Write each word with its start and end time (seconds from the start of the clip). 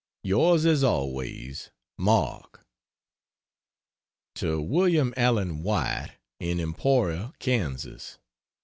Yours 0.23 0.65
as 0.65 0.83
always 0.83 1.69
MARK. 1.95 2.65
To 4.33 4.59
William 4.59 5.13
Allen 5.15 5.61
White, 5.61 6.13
in 6.39 6.59
Emporia, 6.59 7.33
Kans. 7.37 8.17